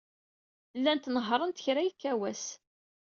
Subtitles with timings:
[0.77, 2.45] Llant nehhṛent kra yekka wass.